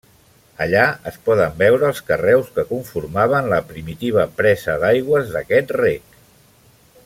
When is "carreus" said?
2.07-2.49